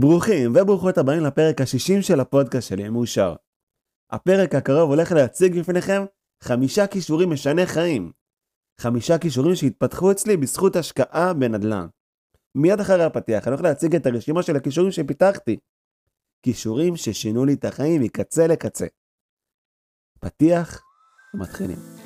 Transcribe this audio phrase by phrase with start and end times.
[0.00, 3.34] ברוכים וברוכות הבאים לפרק ה-60 של הפודקאסט שלי, מאושר.
[4.10, 6.02] הפרק הקרוב הולך להציג בפניכם
[6.42, 8.12] חמישה כישורים משני חיים.
[8.80, 11.86] חמישה כישורים שהתפתחו אצלי בזכות השקעה בנדל"ן.
[12.54, 15.56] מיד אחרי הפתיח אני הולך להציג את הרשימה של הכישורים שפיתחתי.
[16.42, 18.86] כישורים ששינו לי את החיים מקצה לקצה.
[20.20, 20.82] פתיח,
[21.34, 22.05] מתחילים.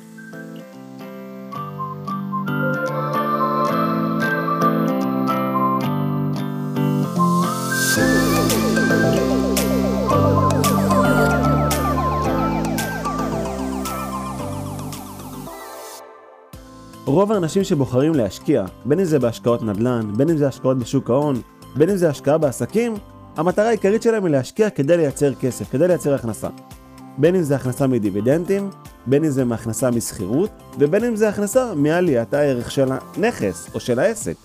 [17.11, 21.41] רוב האנשים שבוחרים להשקיע, בין אם זה בהשקעות נדל"ן, בין אם זה השקעות בשוק ההון,
[21.75, 22.93] בין אם זה השקעה בעסקים,
[23.37, 26.47] המטרה העיקרית שלהם היא להשקיע כדי לייצר כסף, כדי לייצר הכנסה.
[27.17, 28.69] בין אם זה הכנסה מדיבידנדים,
[29.05, 33.99] בין אם זה מהכנסה משכירות, ובין אם זה הכנסה מעליית הערך של הנכס או של
[33.99, 34.35] העסק.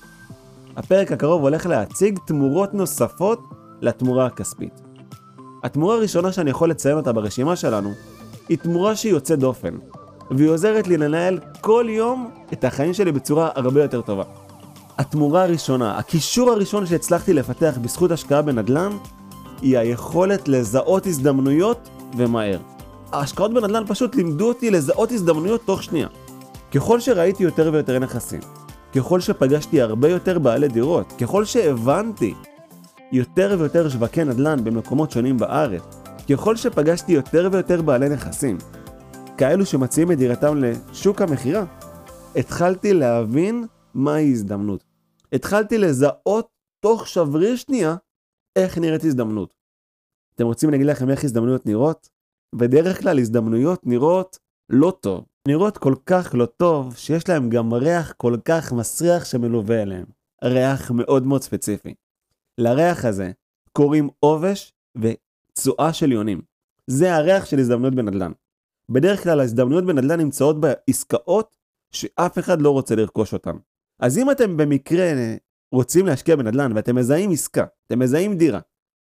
[0.77, 3.41] הפרק הקרוב הולך להציג תמורות נוספות
[3.80, 4.80] לתמורה הכספית.
[5.64, 7.92] התמורה הראשונה שאני יכול לציין אותה ברשימה שלנו,
[8.48, 9.75] היא תמורה שהיא יוצאת דופן,
[10.30, 14.22] והיא עוזרת לי לנהל כל יום את החיים שלי בצורה הרבה יותר טובה.
[14.98, 18.91] התמורה הראשונה, הכישור הראשון שהצלחתי לפתח בזכות השקעה בנדל"ן,
[19.62, 22.58] היא היכולת לזהות הזדמנויות ומהר.
[23.12, 26.08] ההשקעות בנדל"ן פשוט לימדו אותי לזהות הזדמנויות תוך שנייה.
[26.74, 28.40] ככל שראיתי יותר ויותר נכסים,
[28.94, 32.34] ככל שפגשתי הרבה יותר בעלי דירות, ככל שהבנתי
[33.12, 35.83] יותר ויותר שווקי נדל"ן במקומות שונים בארץ,
[36.30, 38.58] ככל שפגשתי יותר ויותר בעלי נכסים,
[39.39, 41.65] כאלו שמציעים את דירתם לשוק המכירה,
[42.37, 44.84] התחלתי להבין מהי הזדמנות.
[45.33, 46.48] התחלתי לזהות
[46.81, 47.97] תוך שבריר שנייה
[48.57, 49.55] איך נראית הזדמנות.
[50.34, 52.09] אתם רוצים להגיד לכם איך הזדמנויות נראות?
[52.55, 54.39] בדרך כלל הזדמנויות נראות
[54.70, 55.25] לא טוב.
[55.48, 60.07] נראות כל כך לא טוב, שיש להם גם ריח כל כך מסריח שמלווה אליהם.
[60.45, 61.95] ריח מאוד מאוד ספציפי.
[62.59, 63.31] לריח הזה
[63.73, 66.42] קוראים עובש וצואה של יונים.
[66.87, 68.33] זה הריח של הזדמנויות בנדל"ן.
[68.91, 71.57] בדרך כלל ההזדמנויות בנדל"ן נמצאות בעסקאות
[71.92, 73.57] שאף אחד לא רוצה לרכוש אותן.
[74.01, 75.13] אז אם אתם במקרה
[75.73, 78.61] רוצים להשקיע בנדל"ן ואתם מזהים עסקה, אתם מזהים דירה,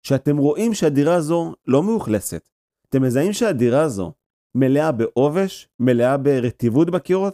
[0.04, 2.50] שאתם רואים שהדירה הזו לא מאוכלסת,
[2.90, 4.14] אתם מזהים שהדירה הזו
[4.56, 7.34] מלאה בעובש, מלאה ברטיבות בקירות,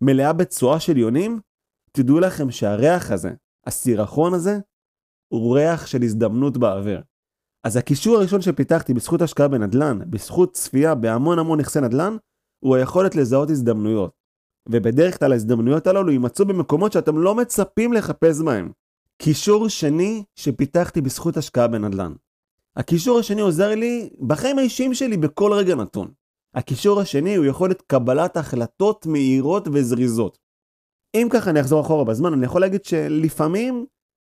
[0.00, 1.40] מלאה בצואה של יונים,
[1.92, 3.30] תדעו לכם שהריח הזה,
[3.66, 4.58] הסירחון הזה,
[5.28, 7.02] הוא ריח של הזדמנות באוויר.
[7.64, 12.16] אז הכישור הראשון שפיתחתי בזכות השקעה בנדל"ן, בזכות צפייה בהמון המון נכסי נדל"ן,
[12.64, 14.10] הוא היכולת לזהות הזדמנויות.
[14.68, 18.72] ובדרך כלל ההזדמנויות הללו יימצאו במקומות שאתם לא מצפים לחפש בהם.
[19.22, 22.12] כישור שני שפיתחתי בזכות השקעה בנדל"ן.
[22.76, 26.10] הכישור השני עוזר לי בחיים האישיים שלי בכל רגע נתון.
[26.54, 30.38] הכישור השני הוא יכולת קבלת החלטות מהירות וזריזות.
[31.16, 33.86] אם ככה אני אחזור אחורה בזמן, אני יכול להגיד שלפעמים,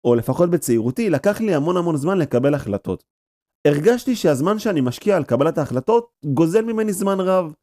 [0.05, 3.05] או לפחות בצעירותי, לקח לי המון המון זמן לקבל החלטות.
[3.67, 7.55] הרגשתי שהזמן שאני משקיע על קבלת ההחלטות גוזל ממני זמן רב.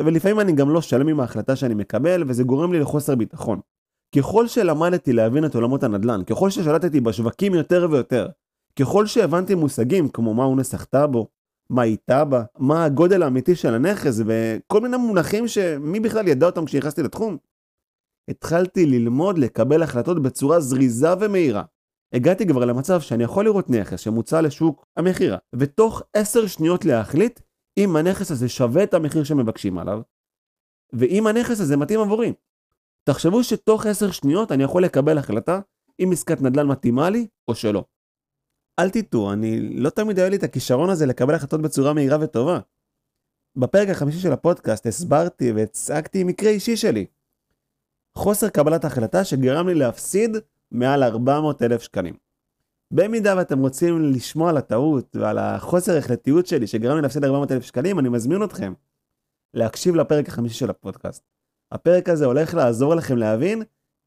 [0.00, 3.60] ולפעמים אני גם לא שלם עם ההחלטה שאני מקבל, וזה גורם לי לחוסר ביטחון.
[4.16, 8.28] ככל שלמדתי להבין את עולמות הנדל"ן, ככל ששלטתי בשווקים יותר ויותר,
[8.78, 11.28] ככל שהבנתי מושגים כמו מהו נסח טאבו,
[11.70, 17.02] מהי טאבה, מה הגודל האמיתי של הנכס, וכל מיני מונחים שמי בכלל ידע אותם כשנכנסתי
[17.02, 17.36] לתחום,
[18.30, 21.62] התחלתי ללמוד לקבל החלטות בצורה זריזה ומהירה.
[22.12, 27.40] הגעתי כבר למצב שאני יכול לראות נכס שמוצע לשוק המכירה, ותוך 10 שניות להחליט
[27.78, 30.00] אם הנכס הזה שווה את המחיר שמבקשים עליו,
[30.92, 32.32] ואם הנכס הזה מתאים עבורי.
[33.04, 35.60] תחשבו שתוך 10 שניות אני יכול לקבל החלטה
[36.00, 37.84] אם עסקת נדל"ן מתאימה לי או שלא.
[38.78, 42.60] אל תטעו, אני לא תמיד היה לי את הכישרון הזה לקבל החלטות בצורה מהירה וטובה.
[43.56, 47.06] בפרק החמישי של הפודקאסט הסברתי והצגתי מקרה אישי שלי.
[48.14, 50.36] חוסר קבלת החלטה שגרם לי להפסיד
[50.72, 52.14] מעל 400 אלף שקלים.
[52.90, 57.64] במידה ואתם רוצים לשמוע על הטעות ועל החוסר החלטיות שלי שגרם לי להפסיד 400 אלף
[57.64, 58.72] שקלים, אני מזמין אתכם
[59.54, 61.24] להקשיב לפרק החמישי של הפודקאסט.
[61.72, 63.62] הפרק הזה הולך לעזור לכם להבין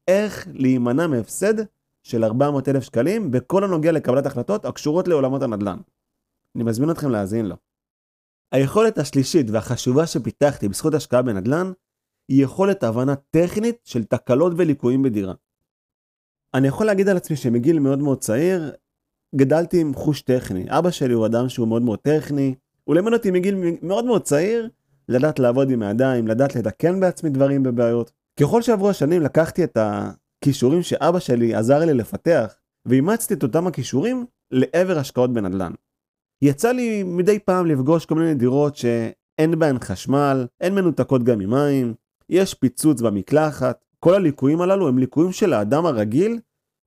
[0.08, 1.54] איך להימנע מהפסד
[2.02, 5.78] של 400 אלף שקלים בכל הנוגע לקבלת החלטות הקשורות לעולמות הנדל"ן.
[6.56, 7.56] אני מזמין אתכם להאזין לו.
[8.52, 11.72] היכולת השלישית והחשובה שפיתחתי בזכות השקעה בנדל"ן
[12.28, 15.34] היא יכולת הבנה טכנית של תקלות וליקויים בדירה.
[16.54, 18.72] אני יכול להגיד על עצמי שמגיל מאוד מאוד צעיר,
[19.34, 20.64] גדלתי עם חוש טכני.
[20.68, 22.54] אבא שלי הוא אדם שהוא מאוד מאוד טכני,
[22.84, 24.68] הוא לימד אותי מגיל מאוד מאוד צעיר
[25.08, 28.12] לדעת לעבוד עם הידיים, לדעת לתקן בעצמי דברים בבעיות.
[28.40, 32.54] ככל שעברו השנים לקחתי את הכישורים שאבא שלי עזר לי לפתח,
[32.86, 35.72] ואימצתי את אותם הכישורים לעבר השקעות בנדל"ן.
[36.42, 41.94] יצא לי מדי פעם לפגוש כל מיני דירות שאין בהן חשמל, הן מנותקות גם ממים,
[42.28, 46.38] יש פיצוץ במקלחת, כל הליקויים הללו הם ליקויים של האדם הרגיל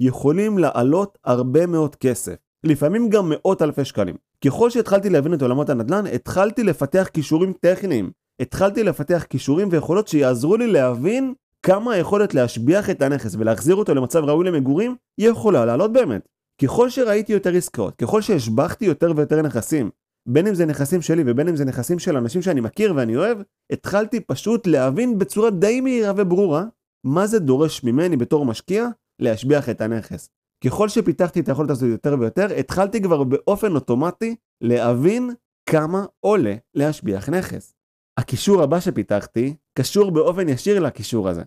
[0.02, 2.36] יכולים לעלות הרבה מאוד כסף.
[2.64, 4.16] לפעמים גם מאות אלפי שקלים.
[4.46, 8.12] ככל שהתחלתי להבין את עולמות הנדל"ן, התחלתי לפתח כישורים טכניים.
[8.42, 11.34] התחלתי לפתח כישורים ויכולות שיעזרו לי להבין
[11.66, 16.28] כמה היכולת להשביח את הנכס ולהחזיר אותו למצב ראוי למגורים יכולה לעלות באמת.
[16.62, 19.90] ככל שראיתי יותר עסקאות, ככל שהשבחתי יותר ויותר נכסים,
[20.30, 23.38] בין אם זה נכסים שלי ובין אם זה נכסים של אנשים שאני מכיר ואני אוהב,
[23.72, 26.66] התחלתי פשוט להבין בצורה די מהירה וברורה
[27.08, 28.88] מה זה דורש ממני בתור משקיע
[29.20, 30.30] להשביח את הנכס.
[30.66, 35.30] ככל שפיתחתי את היכולת הזאת יותר ויותר, התחלתי כבר באופן אוטומטי להבין
[35.70, 37.74] כמה עולה להשביח נכס.
[38.20, 41.44] הקישור הבא שפיתחתי קשור באופן ישיר לקישור הזה.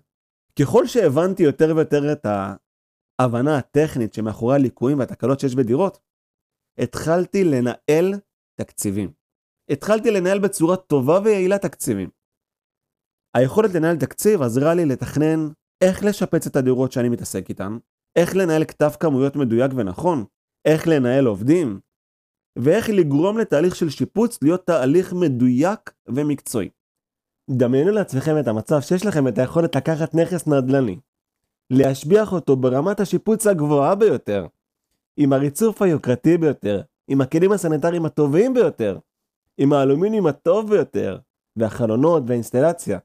[0.60, 2.26] ככל שהבנתי יותר ויותר את
[3.18, 5.98] ההבנה הטכנית שמאחורי הליקויים והתקלות שיש בדירות,
[6.78, 8.14] התחלתי לנהל
[8.60, 9.12] תקציבים.
[9.70, 12.10] התחלתי לנהל בצורה טובה ויעילה תקציבים.
[13.34, 15.48] היכולת לנהל תקציב עזרה לי לתכנן
[15.84, 17.78] איך לשפץ את הדירות שאני מתעסק איתן,
[18.16, 20.24] איך לנהל כתב כמויות מדויק ונכון,
[20.64, 21.80] איך לנהל עובדים,
[22.58, 26.68] ואיך לגרום לתהליך של שיפוץ להיות תהליך מדויק ומקצועי.
[27.50, 30.98] דמיינו לעצמכם את המצב שיש לכם את היכולת לקחת נכס נדל"ני,
[31.70, 34.46] להשביח אותו ברמת השיפוץ הגבוהה ביותר,
[35.16, 38.98] עם הריצוף היוקרתי ביותר, עם הכלים הסניטריים הטובים ביותר,
[39.58, 41.18] עם האלומיניום הטוב ביותר,
[41.56, 42.98] והחלונות והאינסטלציה.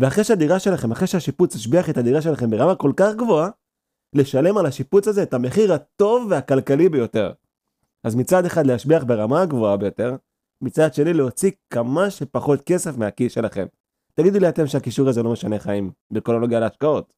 [0.00, 3.50] ואחרי שהדירה שלכם, אחרי שהשיפוץ השביח את הדירה שלכם ברמה כל כך גבוהה,
[4.14, 7.32] לשלם על השיפוץ הזה את המחיר הטוב והכלכלי ביותר.
[8.04, 10.16] אז מצד אחד להשביח ברמה הגבוהה ביותר,
[10.62, 13.66] מצד שני להוציא כמה שפחות כסף מהכיס שלכם.
[14.14, 17.14] תגידו לי אתם שהקישור הזה לא משנה חיים בכל הנוגע להשקעות.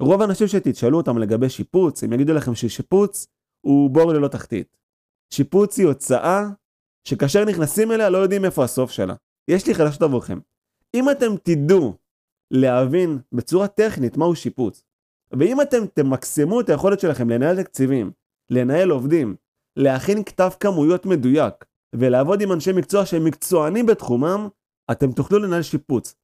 [0.00, 3.26] רוב האנשים שתשאלו אותם לגבי שיפוץ, הם יגידו לכם ששיפוץ
[3.60, 4.76] הוא בור ללא תחתית.
[5.30, 6.44] שיפוץ היא הוצאה
[7.08, 9.14] שכאשר נכנסים אליה לא יודעים איפה הסוף שלה.
[9.48, 10.38] יש לי חדשות עבורכם.
[10.94, 12.01] אם אתם תדעו
[12.52, 14.84] להבין בצורה טכנית מהו שיפוץ,
[15.32, 18.10] ואם אתם תמקסמו את היכולת שלכם לנהל תקציבים,
[18.50, 19.36] לנהל עובדים,
[19.76, 21.54] להכין כתב כמויות מדויק,
[21.92, 24.48] ולעבוד עם אנשי מקצוע שהם מקצוענים בתחומם,
[24.90, 26.14] אתם תוכלו לנהל שיפוץ,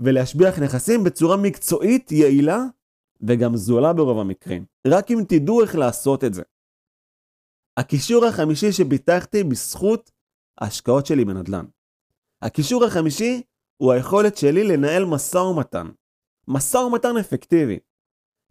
[0.00, 2.58] ולהשביח נכסים בצורה מקצועית, יעילה,
[3.20, 4.64] וגם זולה ברוב המקרים.
[4.86, 6.42] רק אם תדעו איך לעשות את זה.
[7.76, 10.10] הקישור החמישי שפיתחתי בזכות
[10.60, 11.64] ההשקעות שלי בנדל"ן.
[12.42, 13.42] הקישור החמישי
[13.78, 15.88] הוא היכולת שלי לנהל משא ומתן.
[16.48, 17.78] משא ומתן אפקטיבי.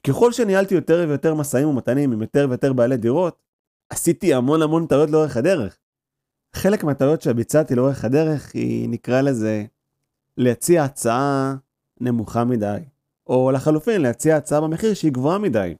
[0.08, 3.44] ככל שניהלתי יותר ויותר משאים ומתנים עם יותר ויותר בעלי דירות,
[3.90, 5.78] עשיתי המון המון טעויות לאורך הדרך.
[6.56, 9.66] חלק מהטעויות שביצעתי לאורך הדרך היא, נקרא לזה,
[10.38, 11.56] להציע הצעה
[12.02, 12.78] נמוכה מדי,
[13.28, 15.76] או לחלופין להציע הצעה במחיר שהיא גבוהה מדי,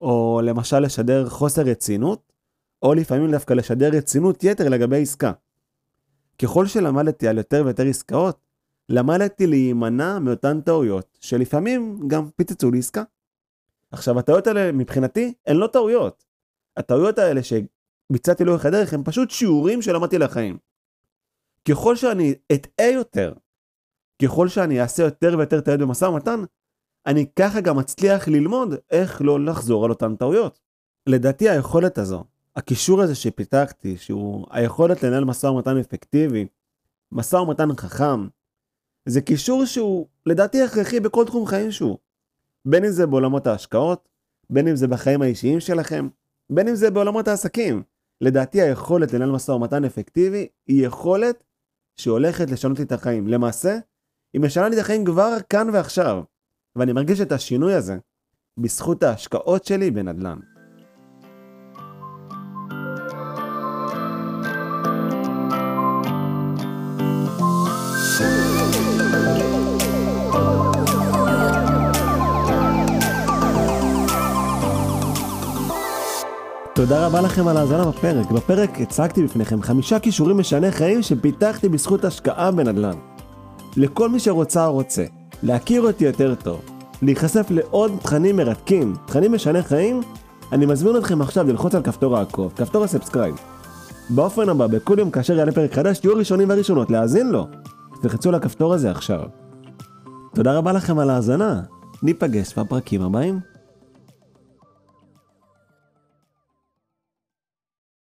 [0.00, 2.32] או למשל לשדר חוסר רצינות,
[2.82, 5.32] או לפעמים דווקא לשדר רצינות יתר לגבי עסקה.
[6.42, 8.38] ככל שלמדתי על יותר ויותר עסקאות,
[8.88, 13.02] למדתי להימנע מאותן טעויות, שלפעמים גם פיצצו לי עסקה.
[13.90, 16.24] עכשיו, הטעויות האלה מבחינתי הן לא טעויות.
[16.76, 20.58] הטעויות האלה שביצעתי לאורך הדרך הן פשוט שיעורים שלמדתי לחיים.
[21.68, 23.32] ככל שאני אטעה יותר,
[24.22, 26.40] ככל שאני אעשה יותר ויותר טעויות במשא ומתן,
[27.06, 30.60] אני ככה גם מצליח ללמוד איך לא לחזור על אותן טעויות.
[31.06, 32.24] לדעתי היכולת הזו,
[32.60, 36.46] הקישור הזה שפיתחתי, שהוא היכולת לנהל משא ומתן אפקטיבי,
[37.12, 38.28] משא ומתן חכם,
[39.06, 41.98] זה קישור שהוא לדעתי הכרחי בכל תחום חיים שהוא.
[42.64, 44.08] בין אם זה בעולמות ההשקעות,
[44.50, 46.08] בין אם זה בחיים האישיים שלכם,
[46.50, 47.82] בין אם זה בעולמות העסקים.
[48.20, 51.44] לדעתי היכולת לנהל משא ומתן אפקטיבי היא יכולת
[51.96, 53.28] שהולכת לשנות לי את החיים.
[53.28, 53.78] למעשה,
[54.32, 56.22] היא משנה לי את החיים כבר כאן ועכשיו,
[56.76, 57.98] ואני מרגיש את השינוי הזה
[58.58, 60.38] בזכות ההשקעות שלי בנדל"ן.
[76.80, 78.30] תודה רבה לכם על ההאזנה בפרק.
[78.30, 82.96] בפרק הצגתי בפניכם חמישה כישורים משני חיים שפיתחתי בזכות השקעה בנדל"ן.
[83.76, 85.04] לכל מי שרוצה או רוצה
[85.42, 86.60] להכיר אותי יותר טוב,
[87.02, 90.00] להיחשף לעוד תכנים מרתקים, תכנים משני חיים,
[90.52, 93.34] אני מזמין אתכם עכשיו ללחוץ על כפתור העקוב, כפתור ה subscribe.
[94.10, 97.46] באופן הבא, בכל יום כאשר יעלה פרק חדש, תהיו הראשונים והראשונות להאזין לו.
[98.02, 99.22] תלחצו על הכפתור הזה עכשיו.
[100.34, 101.60] תודה רבה לכם על ההאזנה.
[102.02, 103.49] ניפגש בפרקים הבאים.